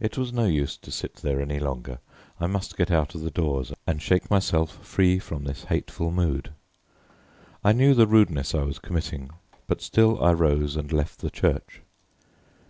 It 0.00 0.18
was 0.18 0.34
no 0.34 0.44
use 0.44 0.76
to 0.76 0.90
sit 0.92 1.14
there 1.14 1.40
any 1.40 1.58
longer: 1.60 2.00
I 2.38 2.46
must 2.46 2.76
get 2.76 2.90
out 2.90 3.14
of 3.14 3.32
doors 3.32 3.72
and 3.86 4.02
shake 4.02 4.30
myself 4.30 4.84
free 4.86 5.18
from 5.18 5.44
this 5.44 5.64
hateful 5.64 6.10
mood. 6.10 6.52
I 7.64 7.72
knew 7.72 7.94
the 7.94 8.06
rudeness 8.06 8.54
I 8.54 8.64
was 8.64 8.78
committing, 8.78 9.30
but 9.66 9.80
still 9.80 10.22
I 10.22 10.34
rose 10.34 10.76
and 10.76 10.92
left 10.92 11.20
the 11.20 11.30
church. 11.30 11.80